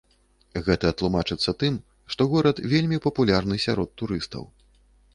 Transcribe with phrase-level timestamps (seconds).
[0.69, 1.77] Гэта тлумачыцца тым,
[2.15, 4.43] што горад вельмі папулярны сярод турыстаў.